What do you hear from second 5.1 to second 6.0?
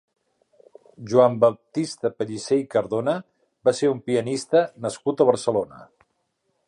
a Barcelona.